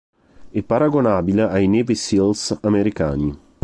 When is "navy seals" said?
1.67-2.57